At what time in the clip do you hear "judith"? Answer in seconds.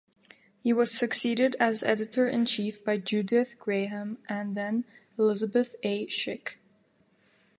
2.97-3.59